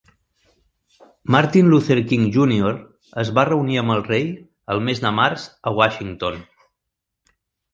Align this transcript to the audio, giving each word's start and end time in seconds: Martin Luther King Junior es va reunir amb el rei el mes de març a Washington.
Martin 1.35 1.67
Luther 1.73 1.97
King 2.11 2.23
Junior 2.37 2.79
es 3.25 3.31
va 3.41 3.45
reunir 3.51 3.77
amb 3.83 3.95
el 3.97 4.01
rei 4.09 4.25
el 4.77 4.83
mes 4.89 5.03
de 5.05 5.13
març 5.21 5.47
a 5.71 5.75
Washington. 5.83 6.41